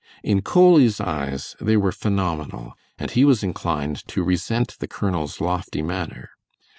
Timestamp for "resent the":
4.23-4.87